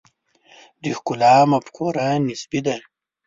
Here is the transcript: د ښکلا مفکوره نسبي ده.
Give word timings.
د 0.83 0.85
ښکلا 0.97 1.35
مفکوره 1.51 2.07
نسبي 2.27 2.59
ده. 2.65 2.77